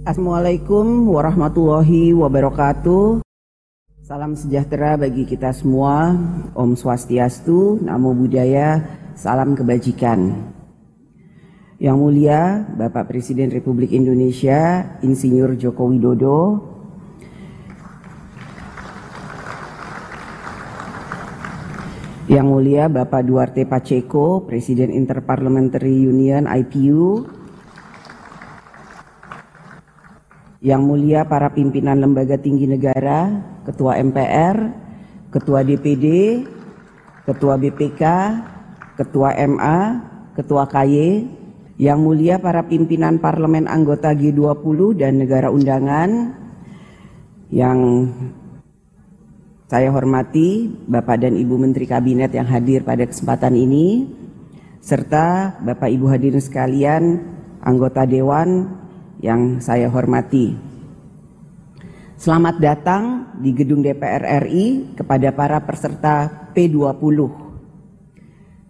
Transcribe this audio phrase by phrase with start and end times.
[0.00, 3.20] Assalamualaikum warahmatullahi wabarakatuh.
[4.00, 6.16] Salam sejahtera bagi kita semua.
[6.56, 8.80] Om Swastiastu, Namo Buddhaya,
[9.12, 10.48] salam kebajikan.
[11.76, 16.40] Yang mulia Bapak Presiden Republik Indonesia, Insinyur Joko Widodo,
[22.24, 27.39] Yang mulia Bapak Duarte Pacheco, Presiden Interparliamentary Union IPU,
[30.60, 34.56] Yang mulia para pimpinan lembaga tinggi negara, Ketua MPR,
[35.32, 36.04] Ketua DPD,
[37.24, 38.02] Ketua BPK,
[39.00, 39.78] Ketua MA,
[40.36, 41.00] Ketua KY,
[41.80, 46.36] Yang mulia para pimpinan parlemen anggota G20 dan negara undangan,
[47.48, 48.04] yang
[49.64, 54.12] saya hormati Bapak dan Ibu Menteri Kabinet yang hadir pada kesempatan ini,
[54.84, 57.02] serta Bapak Ibu hadirin sekalian,
[57.64, 58.79] anggota Dewan
[59.20, 60.56] yang saya hormati.
[62.20, 67.18] Selamat datang di gedung DPR RI kepada para peserta P20.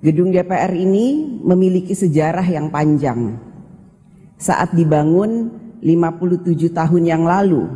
[0.01, 3.39] Gedung DPR ini memiliki sejarah yang panjang.
[4.39, 5.51] Saat dibangun
[5.83, 7.67] 57 tahun yang lalu,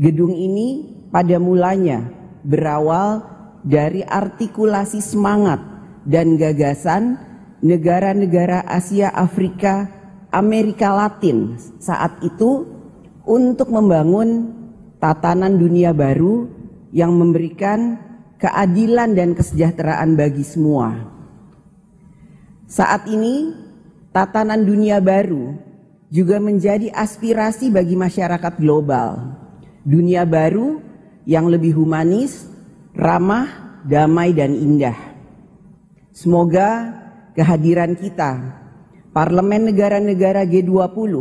[0.00, 2.08] gedung ini pada mulanya
[2.42, 3.22] berawal
[3.62, 5.60] dari artikulasi semangat
[6.02, 7.20] dan gagasan
[7.62, 10.01] negara-negara Asia Afrika
[10.32, 12.64] Amerika Latin saat itu
[13.28, 14.48] untuk membangun
[14.96, 16.48] tatanan dunia baru
[16.88, 18.00] yang memberikan
[18.40, 20.96] keadilan dan kesejahteraan bagi semua.
[22.64, 23.52] Saat ini,
[24.16, 25.52] tatanan dunia baru
[26.08, 29.36] juga menjadi aspirasi bagi masyarakat global.
[29.84, 30.80] Dunia baru
[31.28, 32.48] yang lebih humanis,
[32.96, 34.96] ramah, damai, dan indah.
[36.16, 36.96] Semoga
[37.36, 38.61] kehadiran kita
[39.12, 41.12] parlemen negara-negara G20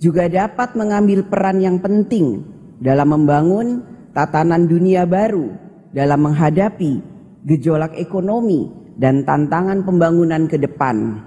[0.00, 2.40] juga dapat mengambil peran yang penting
[2.80, 3.84] dalam membangun
[4.16, 5.52] tatanan dunia baru
[5.92, 7.04] dalam menghadapi
[7.44, 11.20] gejolak ekonomi dan tantangan pembangunan ke depan.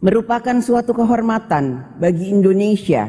[0.00, 3.08] Merupakan suatu kehormatan bagi Indonesia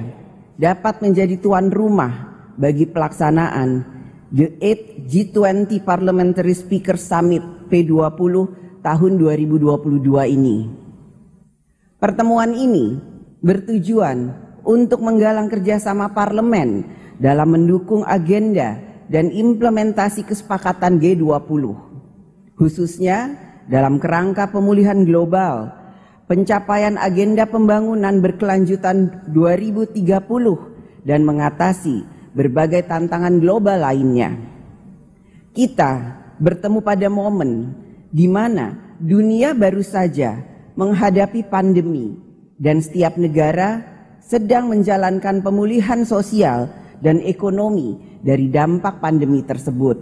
[0.59, 3.99] dapat menjadi tuan rumah bagi pelaksanaan
[4.31, 8.35] The 8 G20 Parliamentary Speaker Summit P20
[8.83, 10.57] tahun 2022 ini.
[12.01, 12.97] Pertemuan ini
[13.45, 14.33] bertujuan
[14.65, 16.81] untuk menggalang kerjasama parlemen
[17.21, 21.77] dalam mendukung agenda dan implementasi kesepakatan G20,
[22.57, 23.37] khususnya
[23.69, 25.69] dalam kerangka pemulihan global,
[26.25, 32.01] pencapaian agenda pembangunan berkelanjutan 2030 dan mengatasi
[32.33, 34.33] berbagai tantangan global lainnya.
[35.53, 37.77] Kita bertemu pada momen
[38.09, 40.49] di mana dunia baru saja
[40.81, 42.17] menghadapi pandemi
[42.57, 43.85] dan setiap negara
[44.17, 46.73] sedang menjalankan pemulihan sosial
[47.05, 50.01] dan ekonomi dari dampak pandemi tersebut.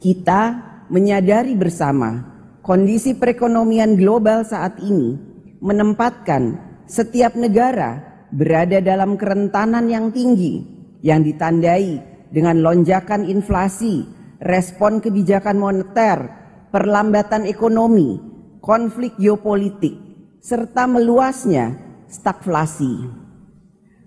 [0.00, 0.42] Kita
[0.88, 2.24] menyadari bersama
[2.64, 5.20] kondisi perekonomian global saat ini
[5.60, 6.56] menempatkan
[6.88, 8.00] setiap negara
[8.32, 10.64] berada dalam kerentanan yang tinggi
[11.04, 12.00] yang ditandai
[12.32, 14.08] dengan lonjakan inflasi,
[14.40, 16.32] respon kebijakan moneter,
[16.72, 18.33] perlambatan ekonomi,
[18.64, 19.92] konflik geopolitik,
[20.40, 21.76] serta meluasnya
[22.08, 23.12] stagflasi.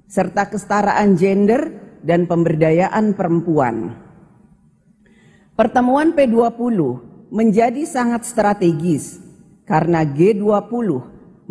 [0.07, 1.71] serta kesetaraan gender
[2.03, 3.95] dan pemberdayaan perempuan.
[5.55, 6.79] Pertemuan P20
[7.31, 9.19] menjadi sangat strategis
[9.67, 10.87] karena G20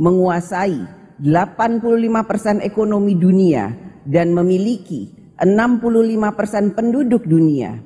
[0.01, 0.81] menguasai
[1.21, 3.75] 85% ekonomi dunia
[4.09, 7.79] dan memiliki 65% penduduk dunia.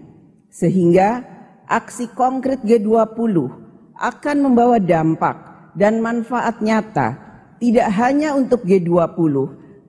[0.52, 1.24] Sehingga
[1.66, 3.62] aksi konkret G20
[3.96, 5.36] akan membawa dampak
[5.76, 7.16] dan manfaat nyata
[7.62, 9.34] tidak hanya untuk G20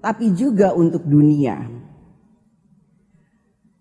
[0.04, 1.64] tapi juga untuk dunia.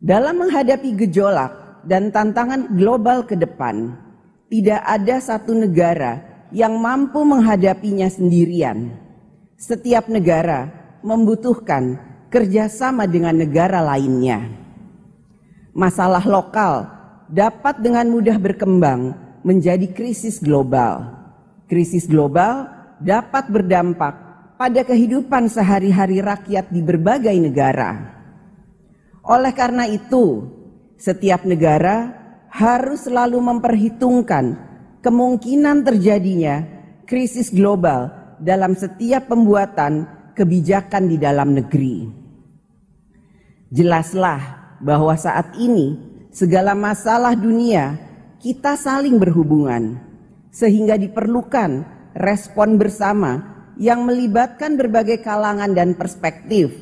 [0.02, 3.94] Dalam menghadapi gejolak dan tantangan global ke depan,
[4.50, 8.98] tidak ada satu negara yang mampu menghadapinya sendirian.
[9.54, 10.70] Setiap negara
[11.06, 11.98] membutuhkan
[12.30, 14.50] kerjasama dengan negara lainnya.
[15.70, 16.90] Masalah lokal
[17.30, 21.22] dapat dengan mudah berkembang menjadi krisis global.
[21.66, 22.66] Krisis global
[23.02, 24.14] dapat berdampak
[24.58, 28.14] pada kehidupan sehari-hari rakyat di berbagai negara.
[29.26, 30.46] Oleh karena itu,
[30.98, 32.14] setiap negara
[32.50, 34.58] harus selalu memperhitungkan
[35.02, 36.62] kemungkinan terjadinya
[37.06, 40.06] krisis global dalam setiap pembuatan
[40.38, 42.06] kebijakan di dalam negeri.
[43.72, 44.40] Jelaslah
[44.82, 45.96] bahwa saat ini
[46.30, 48.11] segala masalah dunia
[48.42, 50.02] kita saling berhubungan,
[50.50, 51.86] sehingga diperlukan
[52.18, 53.38] respon bersama
[53.78, 56.74] yang melibatkan berbagai kalangan dan perspektif.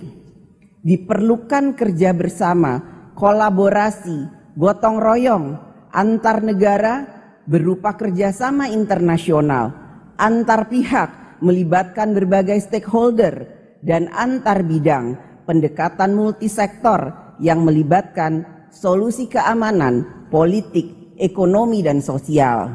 [0.80, 2.80] Diperlukan kerja bersama,
[3.12, 5.46] kolaborasi, gotong royong
[5.92, 7.04] antar negara
[7.44, 9.76] berupa kerjasama internasional,
[10.16, 13.44] antar pihak melibatkan berbagai stakeholder
[13.84, 22.72] dan antar bidang pendekatan multisektor yang melibatkan solusi keamanan, politik, ekonomi, dan sosial.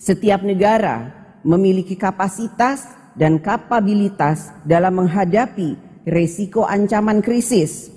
[0.00, 1.12] Setiap negara
[1.44, 5.76] memiliki kapasitas dan kapabilitas dalam menghadapi
[6.08, 7.92] resiko ancaman krisis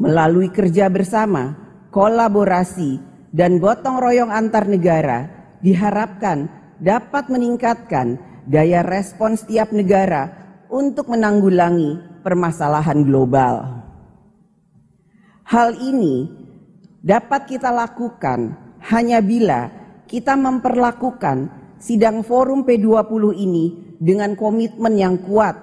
[0.00, 1.56] melalui kerja bersama,
[1.90, 2.98] kolaborasi,
[3.34, 5.28] dan gotong royong antar negara
[5.60, 6.48] diharapkan
[6.80, 8.16] dapat meningkatkan
[8.48, 10.32] daya respon setiap negara
[10.70, 13.86] untuk menanggulangi permasalahan global.
[15.46, 16.45] Hal ini
[17.06, 18.58] dapat kita lakukan
[18.90, 19.70] hanya bila
[20.10, 21.46] kita memperlakukan
[21.78, 25.54] sidang forum P20 ini dengan komitmen yang kuat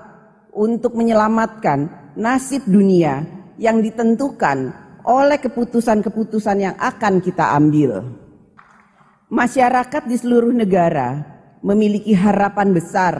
[0.55, 3.27] untuk menyelamatkan nasib dunia
[3.59, 4.71] yang ditentukan
[5.03, 8.07] oleh keputusan-keputusan yang akan kita ambil.
[9.27, 11.27] Masyarakat di seluruh negara
[11.59, 13.15] memiliki harapan besar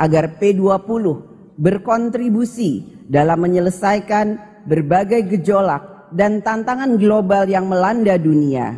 [0.00, 1.04] agar P20
[1.60, 4.26] berkontribusi dalam menyelesaikan
[4.64, 8.76] berbagai gejolak dan tantangan global yang melanda dunia.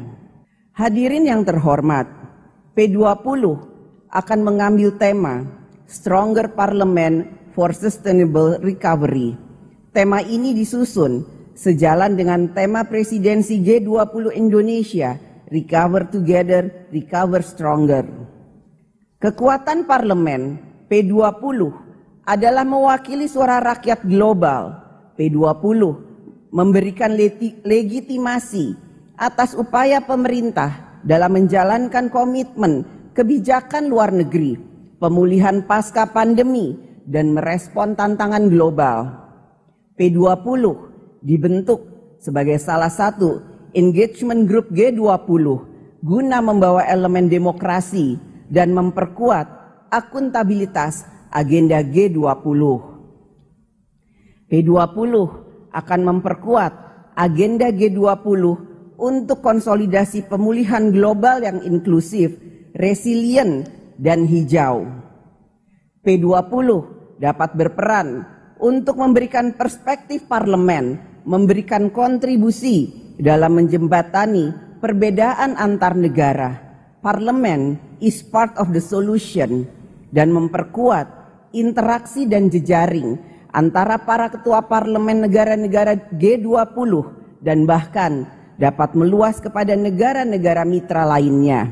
[0.75, 2.09] Hadirin yang terhormat,
[2.75, 3.43] P20
[4.11, 5.45] akan mengambil tema
[5.91, 9.37] Stronger Parliament for Sustainable Recovery.
[9.91, 15.19] Tema ini disusun sejalan dengan tema presidensi G20 Indonesia,
[15.51, 18.07] Recover Together, Recover Stronger.
[19.21, 20.57] Kekuatan parlemen
[20.89, 21.61] P20
[22.25, 24.81] adalah mewakili suara rakyat global.
[25.21, 26.10] P20
[26.51, 27.15] memberikan
[27.65, 28.75] legitimasi
[29.15, 34.59] atas upaya pemerintah dalam menjalankan komitmen kebijakan luar negeri,
[34.99, 36.77] pemulihan pasca pandemi,
[37.07, 39.11] dan merespon tantangan global.
[39.99, 40.63] P20
[41.21, 41.81] dibentuk
[42.23, 43.43] sebagai salah satu
[43.75, 45.45] engagement group G20
[46.01, 48.17] guna membawa elemen demokrasi
[48.49, 49.47] dan memperkuat
[49.93, 52.63] akuntabilitas agenda G20.
[54.51, 55.13] P20
[55.71, 56.73] akan memperkuat
[57.15, 58.43] agenda G20
[59.01, 62.37] untuk konsolidasi pemulihan global yang inklusif,
[62.77, 64.89] resilient, dan hijau.
[66.01, 66.69] P20
[67.21, 68.25] dapat berperan
[68.61, 76.57] untuk memberikan perspektif parlemen, memberikan kontribusi dalam menjembatani perbedaan antar negara.
[77.01, 79.65] Parlemen is part of the solution
[80.13, 81.09] dan memperkuat
[81.53, 83.17] interaksi dan jejaring
[83.51, 86.93] antara para ketua parlemen negara-negara G20
[87.43, 88.27] dan bahkan
[88.61, 91.71] dapat meluas kepada negara-negara mitra lainnya.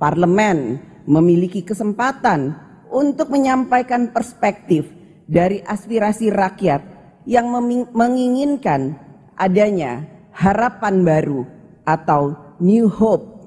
[0.00, 2.56] Parlemen memiliki kesempatan
[2.90, 4.88] untuk menyampaikan perspektif
[5.28, 6.82] dari aspirasi rakyat
[7.28, 7.48] yang
[7.94, 8.98] menginginkan
[9.38, 10.04] adanya
[10.34, 11.46] harapan baru
[11.86, 13.46] atau new hope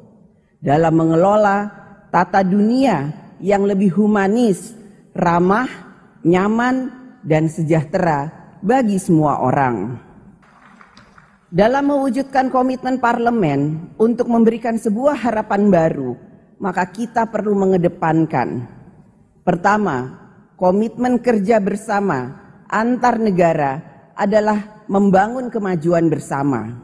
[0.64, 1.72] dalam mengelola
[2.10, 3.12] tata dunia
[3.44, 4.74] yang lebih humanis,
[5.12, 5.68] ramah,
[6.24, 8.30] nyaman, dan sejahtera
[8.62, 9.98] bagi semua orang.
[11.50, 16.14] Dalam mewujudkan komitmen parlemen untuk memberikan sebuah harapan baru,
[16.62, 18.76] maka kita perlu mengedepankan
[19.46, 20.10] Pertama,
[20.58, 22.34] komitmen kerja bersama
[22.66, 23.78] antar negara
[24.18, 26.82] adalah membangun kemajuan bersama.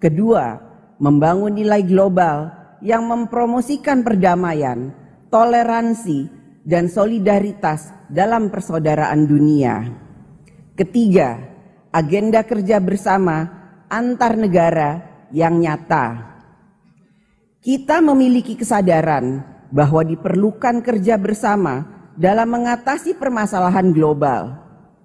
[0.00, 0.56] Kedua,
[0.96, 2.48] membangun nilai global
[2.80, 4.88] yang mempromosikan perdamaian,
[5.28, 6.32] toleransi,
[6.66, 9.86] dan solidaritas dalam persaudaraan dunia.
[10.74, 11.38] Ketiga,
[11.94, 13.46] agenda kerja bersama
[13.86, 16.36] antar negara yang nyata.
[17.62, 21.86] Kita memiliki kesadaran bahwa diperlukan kerja bersama
[22.18, 24.58] dalam mengatasi permasalahan global.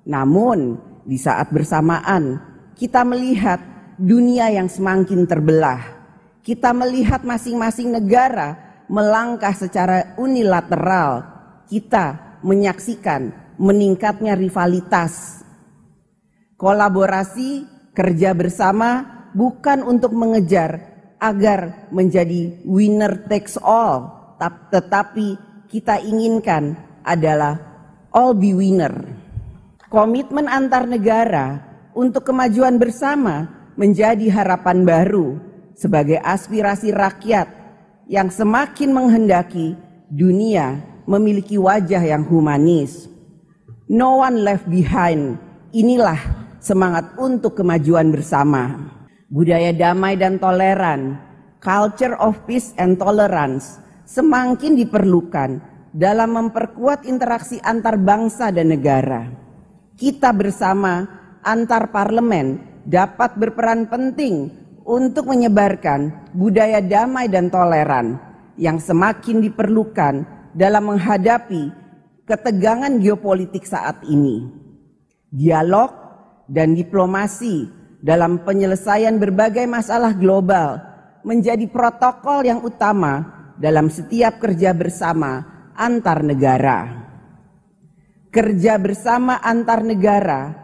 [0.06, 2.42] Namun, di saat bersamaan
[2.78, 3.62] kita melihat
[4.02, 6.02] dunia yang semakin terbelah.
[6.42, 8.58] Kita melihat masing-masing negara
[8.90, 11.31] melangkah secara unilateral.
[11.72, 15.40] Kita menyaksikan meningkatnya rivalitas.
[16.60, 17.64] Kolaborasi
[17.96, 20.84] kerja bersama bukan untuk mengejar
[21.16, 24.36] agar menjadi winner takes all,
[24.68, 25.40] tetapi
[25.72, 26.76] kita inginkan
[27.08, 27.56] adalah
[28.12, 29.08] all be winner.
[29.88, 31.64] Komitmen antar negara
[31.96, 33.48] untuk kemajuan bersama
[33.80, 35.40] menjadi harapan baru
[35.72, 37.48] sebagai aspirasi rakyat
[38.12, 39.80] yang semakin menghendaki
[40.12, 43.10] dunia memiliki wajah yang humanis.
[43.92, 45.36] No one left behind.
[45.72, 46.20] Inilah
[46.62, 48.92] semangat untuk kemajuan bersama.
[49.32, 51.16] Budaya damai dan toleran,
[51.64, 55.64] culture of peace and tolerance semakin diperlukan
[55.96, 59.28] dalam memperkuat interaksi antar bangsa dan negara.
[59.96, 61.08] Kita bersama
[61.44, 64.52] antar parlemen dapat berperan penting
[64.84, 68.18] untuk menyebarkan budaya damai dan toleran
[68.60, 71.72] yang semakin diperlukan dalam menghadapi
[72.28, 74.48] ketegangan geopolitik saat ini.
[75.32, 75.92] Dialog
[76.48, 77.68] dan diplomasi
[78.04, 80.82] dalam penyelesaian berbagai masalah global
[81.24, 85.46] menjadi protokol yang utama dalam setiap kerja bersama
[85.78, 86.80] antar negara.
[88.32, 90.56] Kerja bersama antar negara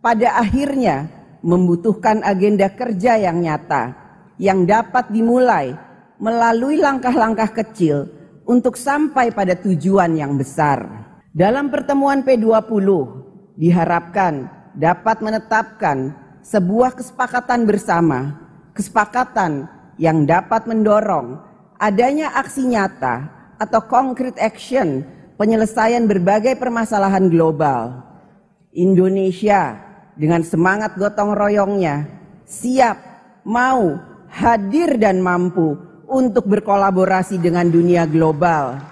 [0.00, 1.08] pada akhirnya
[1.44, 3.96] membutuhkan agenda kerja yang nyata
[4.40, 5.76] yang dapat dimulai
[6.16, 8.08] melalui langkah-langkah kecil
[8.50, 10.82] untuk sampai pada tujuan yang besar.
[11.30, 12.82] Dalam pertemuan P20
[13.54, 16.10] diharapkan dapat menetapkan
[16.42, 18.34] sebuah kesepakatan bersama,
[18.74, 19.70] kesepakatan
[20.02, 21.38] yang dapat mendorong
[21.78, 23.30] adanya aksi nyata
[23.62, 25.06] atau concrete action
[25.38, 28.02] penyelesaian berbagai permasalahan global.
[28.74, 29.78] Indonesia
[30.18, 32.10] dengan semangat gotong royongnya
[32.50, 32.98] siap,
[33.46, 33.94] mau,
[34.26, 38.82] hadir dan mampu untuk berkolaborasi dengan dunia global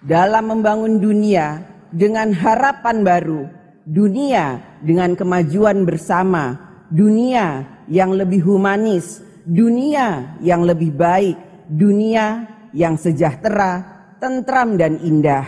[0.00, 1.60] dalam membangun dunia
[1.92, 3.42] dengan harapan baru,
[3.84, 6.56] dunia dengan kemajuan bersama,
[6.88, 11.36] dunia yang lebih humanis, dunia yang lebih baik,
[11.68, 13.84] dunia yang sejahtera,
[14.24, 15.44] tentram dan indah.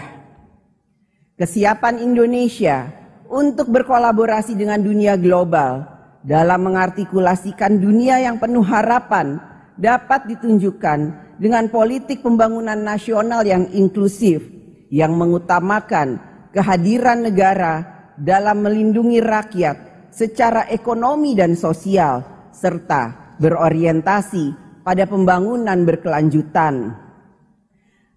[1.40, 2.92] Kesiapan Indonesia
[3.32, 5.88] untuk berkolaborasi dengan dunia global
[6.20, 9.40] dalam mengartikulasikan dunia yang penuh harapan
[9.82, 11.00] dapat ditunjukkan
[11.42, 14.46] dengan politik pembangunan nasional yang inklusif
[14.94, 16.22] yang mengutamakan
[16.54, 17.82] kehadiran negara
[18.14, 22.22] dalam melindungi rakyat secara ekonomi dan sosial
[22.54, 24.54] serta berorientasi
[24.86, 26.94] pada pembangunan berkelanjutan.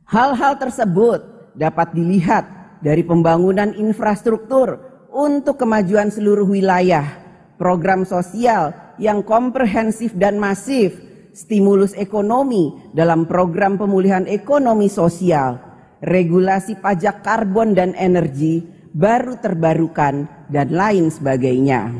[0.05, 2.45] Hal-hal tersebut dapat dilihat
[2.85, 4.77] dari pembangunan infrastruktur
[5.09, 7.09] untuk kemajuan seluruh wilayah,
[7.57, 8.69] program sosial
[9.01, 15.59] yang komprehensif dan masif stimulus ekonomi dalam program pemulihan ekonomi sosial,
[15.99, 18.63] regulasi pajak karbon dan energi
[18.95, 21.91] baru terbarukan, dan lain sebagainya.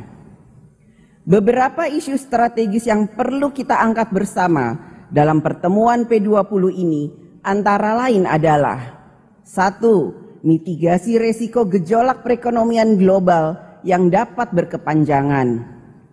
[1.27, 4.79] Beberapa isu strategis yang perlu kita angkat bersama
[5.11, 7.03] dalam pertemuan P20 ini
[7.43, 8.95] antara lain adalah
[9.43, 10.13] satu,
[10.45, 15.65] mitigasi resiko gejolak perekonomian global yang dapat berkepanjangan,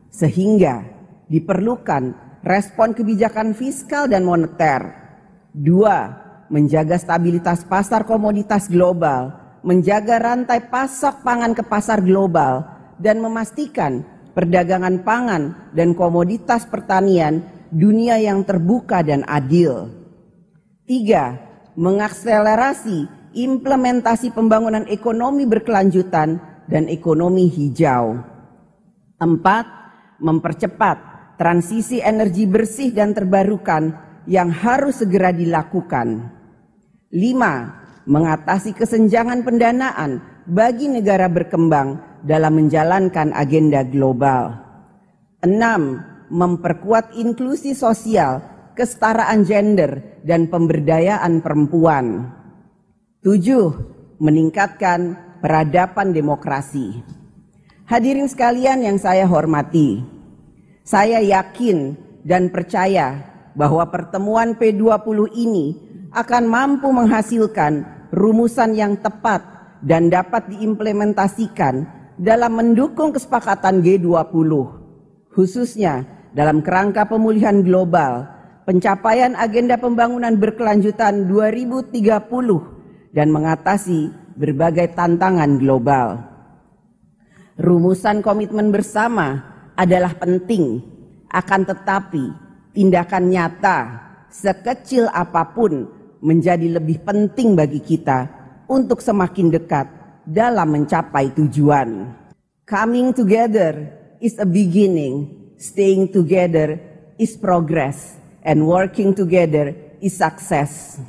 [0.08, 0.82] sehingga
[1.28, 4.92] diperlukan respon kebijakan fiskal dan moneter.
[5.54, 6.10] Dua,
[6.50, 9.32] menjaga stabilitas pasar komoditas global,
[9.62, 12.66] menjaga rantai pasok pangan ke pasar global,
[12.98, 14.02] dan memastikan
[14.34, 19.88] perdagangan pangan dan komoditas pertanian dunia yang terbuka dan adil.
[20.84, 21.38] Tiga,
[21.78, 26.36] mengakselerasi implementasi pembangunan ekonomi berkelanjutan
[26.68, 28.20] dan ekonomi hijau.
[29.16, 29.64] Empat,
[30.20, 31.11] mempercepat
[31.42, 33.90] transisi energi bersih dan terbarukan
[34.30, 36.30] yang harus segera dilakukan.
[37.10, 44.54] Lima, mengatasi kesenjangan pendanaan bagi negara berkembang dalam menjalankan agenda global.
[45.42, 45.98] Enam,
[46.30, 48.38] memperkuat inklusi sosial,
[48.78, 52.30] kesetaraan gender, dan pemberdayaan perempuan.
[53.26, 53.66] Tujuh,
[54.22, 57.02] meningkatkan peradaban demokrasi.
[57.90, 60.21] Hadirin sekalian yang saya hormati,
[60.82, 61.94] saya yakin
[62.26, 63.22] dan percaya
[63.54, 65.66] bahwa pertemuan P20 ini
[66.10, 69.40] akan mampu menghasilkan rumusan yang tepat
[69.82, 71.86] dan dapat diimplementasikan
[72.20, 74.50] dalam mendukung kesepakatan G20,
[75.34, 78.28] khususnya dalam kerangka pemulihan global,
[78.68, 81.98] pencapaian agenda pembangunan berkelanjutan 2030
[83.16, 86.20] dan mengatasi berbagai tantangan global.
[87.60, 90.84] Rumusan komitmen bersama adalah penting,
[91.32, 92.24] akan tetapi
[92.76, 93.78] tindakan nyata
[94.32, 95.88] sekecil apa pun
[96.24, 98.28] menjadi lebih penting bagi kita
[98.68, 99.86] untuk semakin dekat
[100.24, 102.14] dalam mencapai tujuan.
[102.64, 103.90] Coming together
[104.22, 106.78] is a beginning, staying together
[107.18, 111.02] is progress, and working together is success.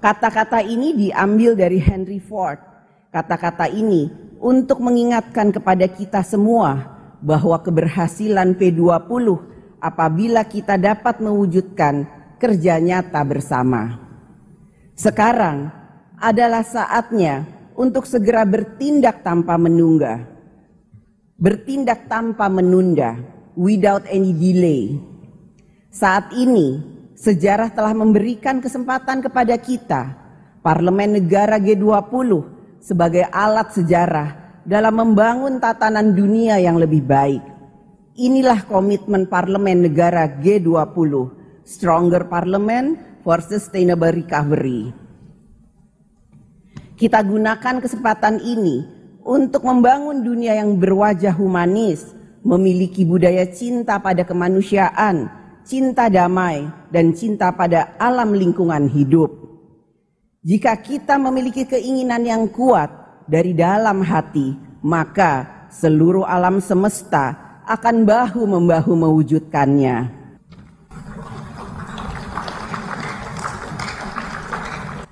[0.00, 2.75] Kata-kata ini diambil dari Henry Ford.
[3.16, 6.84] Kata-kata ini untuk mengingatkan kepada kita semua
[7.24, 9.40] bahwa keberhasilan P20
[9.80, 12.04] apabila kita dapat mewujudkan
[12.36, 13.96] kerja nyata bersama.
[14.92, 15.72] Sekarang
[16.20, 20.20] adalah saatnya untuk segera bertindak tanpa menunggu.
[21.40, 23.16] Bertindak tanpa menunda,
[23.56, 25.00] without any delay.
[25.88, 26.84] Saat ini,
[27.16, 30.12] sejarah telah memberikan kesempatan kepada kita,
[30.60, 32.55] Parlemen Negara G20,
[32.86, 37.42] sebagai alat sejarah dalam membangun tatanan dunia yang lebih baik.
[38.14, 41.12] Inilah komitmen parlemen negara G20,
[41.66, 42.94] Stronger Parliament
[43.26, 44.94] for Sustainable Recovery.
[46.96, 48.86] Kita gunakan kesempatan ini
[49.26, 55.28] untuk membangun dunia yang berwajah humanis, memiliki budaya cinta pada kemanusiaan,
[55.66, 59.45] cinta damai, dan cinta pada alam lingkungan hidup.
[60.46, 62.86] Jika kita memiliki keinginan yang kuat
[63.26, 67.34] dari dalam hati, maka seluruh alam semesta
[67.66, 70.06] akan bahu-membahu mewujudkannya.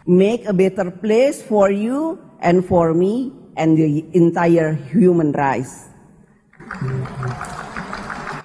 [0.06, 5.90] Make a better place for you and for me and the entire human race.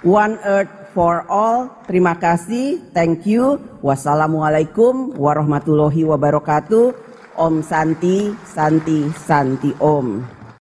[0.02, 1.86] One Earth for all.
[1.86, 2.90] Terima kasih.
[2.96, 3.62] Thank you.
[3.84, 6.96] Wassalamualaikum warahmatullahi wabarakatuh.
[7.40, 10.39] Om Santi, Santi, Santi Om.